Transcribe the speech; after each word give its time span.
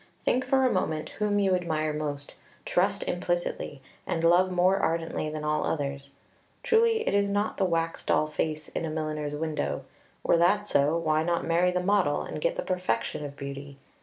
Think 0.25 0.45
for 0.47 0.65
a 0.65 0.71
moment 0.71 1.09
whom 1.19 1.37
you 1.37 1.53
admire 1.53 1.93
most, 1.93 2.33
trust 2.65 3.03
implicitly, 3.03 3.83
and 4.07 4.23
love 4.23 4.49
more 4.51 4.77
ardently 4.77 5.29
than 5.29 5.43
all 5.43 5.63
others. 5.63 6.15
Truly, 6.63 7.07
it 7.07 7.13
is 7.13 7.29
not 7.29 7.57
the 7.57 7.65
wax 7.65 8.03
doll 8.03 8.25
face 8.25 8.67
in 8.69 8.83
a 8.83 8.89
milliner's 8.89 9.35
window; 9.35 9.85
were 10.23 10.37
that 10.37 10.65
so, 10.65 10.97
why 10.97 11.21
not 11.21 11.45
marry 11.45 11.69
the 11.69 11.83
model 11.83 12.23
and 12.23 12.41
get 12.41 12.55
the 12.55 12.63
perfection 12.63 13.23
of 13.23 13.37
beauty? 13.37 13.77